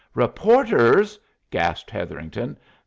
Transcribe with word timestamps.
"Reporters?" 0.15 1.19
gasped 1.51 1.91
Hetherington. 1.91 2.57